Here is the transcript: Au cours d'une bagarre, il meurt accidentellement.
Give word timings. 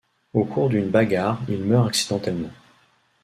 Au 0.33 0.45
cours 0.45 0.69
d'une 0.69 0.89
bagarre, 0.89 1.39
il 1.47 1.63
meurt 1.63 1.87
accidentellement. 1.89 2.49